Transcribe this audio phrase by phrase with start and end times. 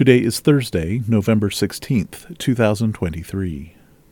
[0.00, 3.74] Today is Thursday, November 16th, 2023.